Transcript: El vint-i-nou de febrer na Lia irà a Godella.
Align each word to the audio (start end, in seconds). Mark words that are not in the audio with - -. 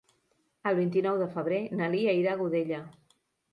El 0.71 0.77
vint-i-nou 0.79 1.19
de 1.25 1.27
febrer 1.35 1.61
na 1.83 1.91
Lia 1.93 2.17
irà 2.23 2.35
a 2.35 2.41
Godella. 2.43 2.83